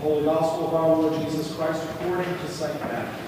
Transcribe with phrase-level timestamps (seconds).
[0.00, 2.80] Holy Gospel of our Lord Jesus Christ according to St.
[2.80, 3.26] Matthew.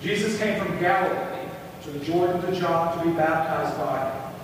[0.00, 1.48] Jesus came from Galilee
[1.82, 4.34] to the Jordan to John to be baptized by him.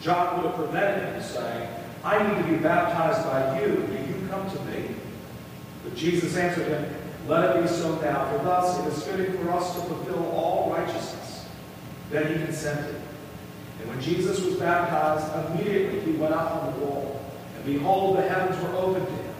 [0.00, 1.68] John would have prevented him, saying,
[2.04, 3.66] I need to be baptized by you.
[3.66, 4.94] Do you come to me?
[5.82, 6.94] But Jesus answered him,
[7.26, 10.70] Let it be so now, for thus it is fitting for us to fulfill all
[10.70, 11.46] righteousness.
[12.10, 12.94] Then he consented.
[13.80, 17.25] And when Jesus was baptized, immediately he went up on the wall.
[17.66, 19.34] And behold, the heavens were opened to him.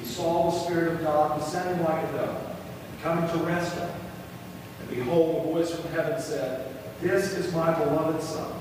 [0.00, 2.56] He saw the Spirit of God descending like a dove,
[2.92, 4.00] and coming to rest on him.
[4.80, 8.52] And behold, a voice from heaven said, This is my beloved Son,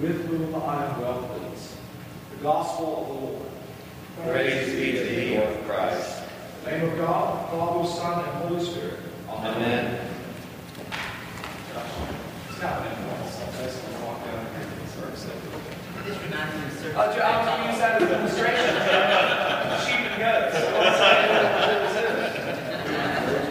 [0.00, 1.72] with whom I am well pleased.
[2.36, 4.36] The Gospel of the Lord.
[4.36, 6.22] Praise be to thee, Lord Christ.
[6.66, 9.00] In the name of God, Father, Son, and Holy Spirit.
[9.28, 10.10] Amen.
[16.04, 17.14] This reminds me of service.
[17.14, 18.70] Joe, I'm going to use that as a demonstration.
[19.84, 20.56] Sheep and goats.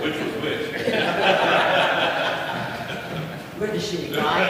[0.01, 0.63] Which was which?
[3.59, 4.49] Where the sheep, right?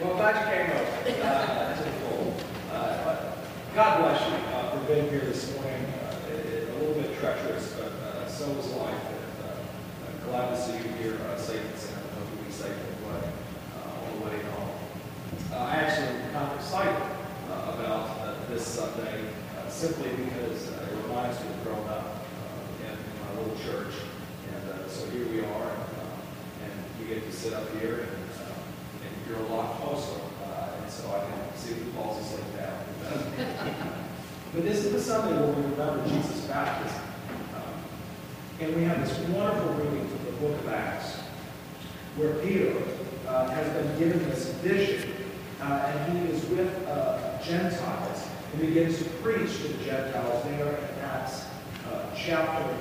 [0.00, 2.34] Well, glad you came over uh, to the fold.
[2.72, 3.32] Uh,
[3.74, 5.82] God bless you uh, for being here this morning.
[5.84, 8.94] Uh, it, it, a little bit treacherous, but uh, so was life.
[8.94, 9.54] And, uh,
[10.06, 12.04] I'm glad to see you here uh, safe and sound.
[12.14, 13.22] Hope you'll be safe on the way,
[13.76, 14.70] uh, on the way home.
[15.52, 17.02] Uh, I actually am kind of excited
[17.50, 19.24] uh, about uh, this Sunday
[19.58, 23.94] uh, simply because uh, it reminds me of growing up uh, in my little church.
[24.52, 28.00] And uh, so here we are, and, uh, and we get to sit up here
[28.00, 28.52] and, uh,
[29.02, 30.20] and you're a lot closer.
[30.44, 32.74] Uh, and so I can see who falls asleep now.
[34.52, 37.00] but this is the Sunday where we remember Jesus' baptism.
[37.56, 37.80] Um,
[38.60, 41.16] and we have this wonderful reading from the book of Acts
[42.16, 42.76] where Peter
[43.26, 45.10] uh, has been given this vision
[45.62, 50.76] uh, and he is with uh, Gentiles and begins to preach to the Gentiles there
[50.76, 51.46] in Acts
[51.90, 52.76] uh, chapter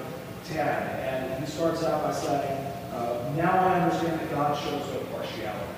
[0.48, 0.68] 10.
[0.68, 4.19] And he starts out by saying, uh, Now I understand
[4.64, 5.74] shows no partiality.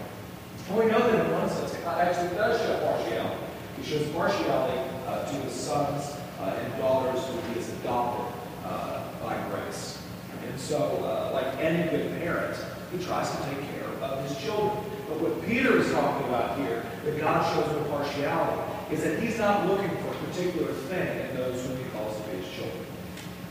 [0.70, 3.44] And we know that in one sense, God actually does show partiality.
[3.78, 8.34] He shows partiality uh, to his sons uh, and daughters who he has adopted
[8.66, 10.02] uh, by grace.
[10.48, 12.58] And so, uh, like any good parent,
[12.92, 14.84] he tries to take care of his children.
[15.08, 18.62] But what Peter is talking about here, that God shows no partiality,
[18.96, 22.24] is that he's not looking for a particular thing in those whom he calls to
[22.30, 22.86] be his children.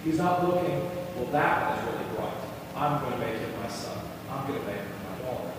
[0.05, 0.81] He's not looking,
[1.17, 2.41] well, that one is really bright.
[2.77, 3.99] I'm going to make him my son.
[4.31, 5.53] I'm going to make him daughter.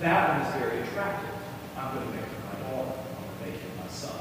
[0.00, 1.30] That one is very attractive.
[1.76, 2.92] I'm going to make him my daughter.
[2.92, 4.18] I'm going to make him my son.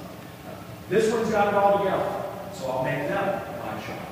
[0.89, 4.07] This one's got it all together, so I'll make them my child.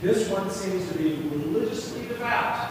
[0.00, 2.70] This one seems to be religiously devout.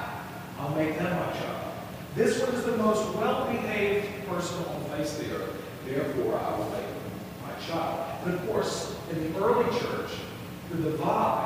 [0.60, 1.74] I'll make them my child.
[2.16, 5.64] This one is the most well-behaved person on the face of the earth.
[5.86, 8.22] Therefore, I will make them my child.
[8.24, 10.12] But of course, in the early church,
[10.72, 11.43] the divide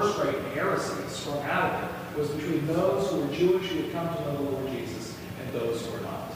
[0.00, 3.82] first great heresy that sprung out of it was between those who were Jewish who
[3.82, 6.32] had come to know the Lord Jesus and those who were not.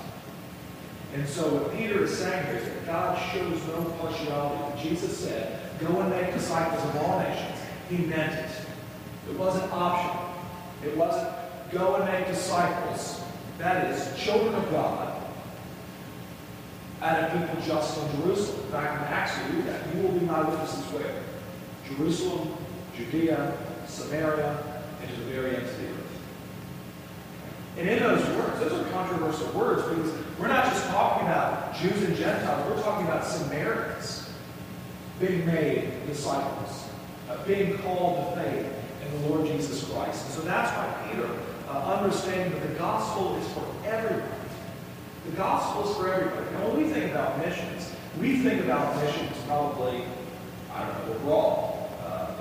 [1.15, 4.89] And so what Peter is saying here is that God shows no partiality.
[4.89, 7.59] Jesus said, go and make disciples of all nations.
[7.89, 8.51] He meant it.
[9.31, 10.35] It wasn't optional.
[10.85, 11.29] It wasn't
[11.73, 13.23] go and make disciples.
[13.59, 15.23] That is, children of God,
[17.01, 18.71] out of people just in Jerusalem.
[18.71, 19.95] Fact, in Acts we read that.
[19.95, 21.23] You will be my witnesses where?
[21.89, 22.57] Jerusalem,
[22.97, 23.57] Judea,
[23.87, 24.63] Samaria,
[25.01, 26.05] and to the very ends of the earth.
[27.77, 32.03] And in those words, those are controversial words because we're not just talking about Jews
[32.05, 34.31] and Gentiles, we're talking about Samaritans
[35.19, 36.89] being made disciples,
[37.29, 38.67] uh, being called to faith
[39.05, 40.27] in the Lord Jesus Christ.
[40.27, 41.29] And so that's why Peter,
[41.69, 44.31] uh, understanding that the gospel is for everybody,
[45.27, 46.45] the gospel is for everybody.
[46.53, 50.05] Now, when we think about missions, we think about missions probably,
[50.73, 51.74] I don't know, abroad.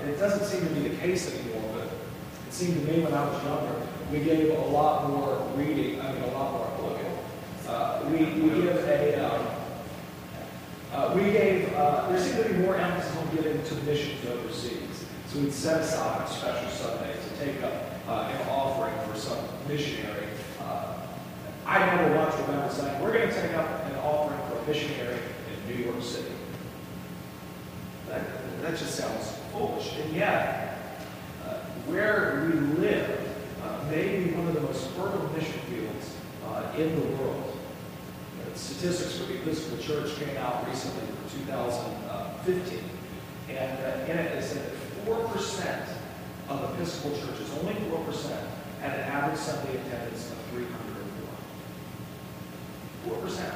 [0.04, 3.14] And it doesn't seem to be the case anymore, but it seemed to me when
[3.14, 7.10] I was younger, we gave a lot more reading, I mean, a lot more looking.
[7.66, 9.46] Uh, we, we give a, um,
[10.92, 15.06] uh, we gave, uh, there seemed to be more emphasis on giving to missions overseas.
[15.28, 17.72] So we'd set aside a special Sunday to take up
[18.06, 20.28] uh, an offering for some missionary.
[20.60, 20.96] Uh,
[21.64, 25.18] I never once remember saying, we're going to take up an offering for a missionary
[25.48, 26.28] in New York City.
[28.14, 29.92] That, that just sounds foolish.
[29.98, 30.78] And yet,
[31.44, 31.54] uh,
[31.86, 33.28] where we live
[33.62, 36.14] uh, may be one of the most fertile mission fields
[36.46, 37.58] uh, in the world.
[38.38, 42.78] You know, statistics for the Episcopal Church came out recently for 2015,
[43.50, 45.88] and uh, in it it said that 4%
[46.50, 48.36] of Episcopal churches, only 4%,
[48.80, 50.70] had an average Sunday attendance of 300
[53.08, 53.26] or more.
[53.26, 53.54] 4%.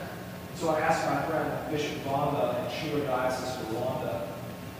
[0.57, 4.27] So I asked my friend Bishop Mbanda and Shyira Diocese of Rwanda,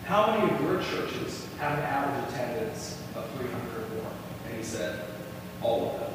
[0.09, 4.13] how many of your churches have an average attendance of 300 or more?
[4.47, 5.05] And he said,
[5.61, 6.13] all of them.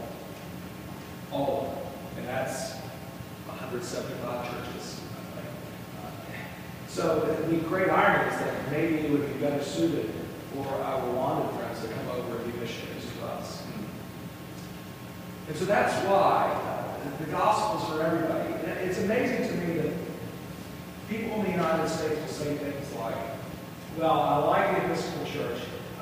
[1.32, 2.26] All of them.
[2.26, 2.72] And that's
[3.46, 5.00] 175 churches.
[6.88, 10.10] So the great irony is that maybe it would be better suited
[10.56, 13.62] for our Rwandan friends to come over and be missionaries to us.
[15.48, 18.54] And so that's why uh, the gospel's for everybody.
[18.88, 19.94] It's amazing to me that
[21.10, 23.33] people in the United States will say things like,
[23.98, 25.62] well, I like the Episcopal Church,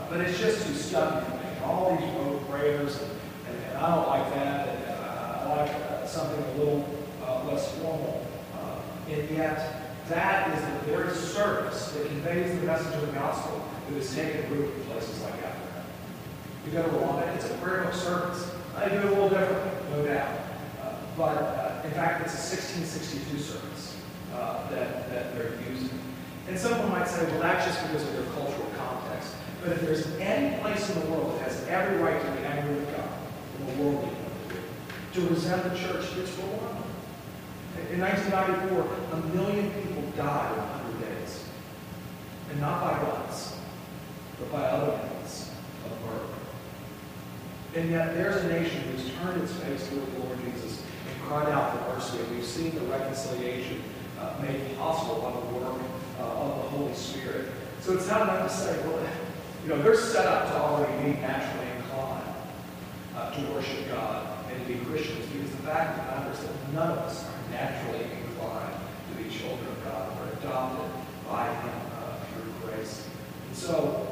[0.09, 1.65] but it's just too stuffy for me.
[1.65, 3.11] All these rote prayers, and,
[3.47, 6.87] and, and I don't like that, and uh, I like uh, something a little
[7.25, 8.25] uh, less formal.
[8.55, 13.61] Uh, and yet, that is the very service that conveys the message of the gospel
[13.89, 15.83] that is taken root in places like Africa.
[16.65, 18.51] You go to Rwanda, it's a prayer book service.
[18.77, 20.39] I do it a little differently, no doubt.
[20.81, 23.95] Uh, but uh, in fact, it's a 1662 service
[24.69, 25.89] that, that they're using.
[26.47, 29.33] And someone might say, well, that's just because of their cultural context.
[29.61, 32.75] But if there's any place in the world that has every right to be angry
[32.75, 33.09] with God,
[33.59, 34.15] in the world,
[35.13, 36.81] to resent the church, it's Rwanda.
[37.91, 41.43] In 1994, a million people died in 100 days.
[42.49, 43.55] And not by guns,
[44.39, 45.51] but by other means
[45.85, 46.25] of murder.
[47.75, 51.49] And yet there's a nation who's turned its face toward the Lord Jesus and cried
[51.49, 52.19] out for mercy.
[52.19, 53.81] And we've seen the reconciliation
[54.19, 55.81] uh, made possible by the work
[56.21, 57.47] uh, of the Holy Spirit.
[57.81, 59.03] So it's not enough to say, well,
[59.63, 62.35] you know, they're set up to already be naturally inclined
[63.15, 66.39] uh, to worship God and to be Christians because the fact of the matter is
[66.39, 68.75] that none of us are naturally inclined
[69.09, 70.17] to be children of God.
[70.17, 70.91] We're adopted
[71.27, 73.07] by Him uh, through grace.
[73.47, 74.07] And so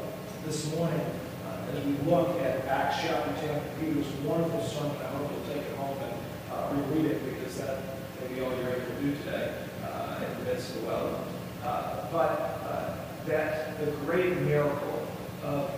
[0.46, 1.06] this morning,
[1.48, 5.66] uh, as we look at Acts chapter 10, Peter's wonderful sermon, I hope you'll take
[5.66, 6.14] it home and
[6.52, 7.80] uh, reread it because that
[8.22, 9.54] may be all you're able to do today
[9.84, 11.20] uh, in the midst of the weather.
[11.64, 12.94] Uh, but uh,
[13.26, 15.08] that the great miracle
[15.44, 15.70] of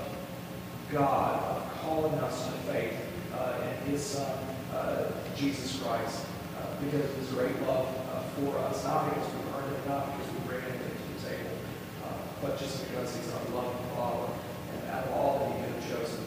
[0.92, 2.94] God of calling us to faith
[3.34, 4.38] uh, in His Son,
[4.74, 6.26] uh, Jesus Christ,
[6.58, 7.88] uh, because of His great love
[8.36, 11.58] for us, not because we earned it, not because we bring anything to the table,
[12.42, 14.34] but just because He's our loving Father,
[14.74, 16.24] and out of all that He could have chosen,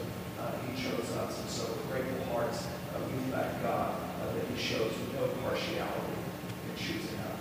[0.67, 1.39] He chose us.
[1.39, 6.19] And so, with grateful hearts, we thank God that He shows no partiality
[6.67, 7.34] in choosing us.